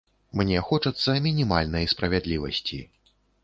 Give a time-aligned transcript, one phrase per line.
[0.39, 2.85] Мне хочацца мінімальнай справядлівасці.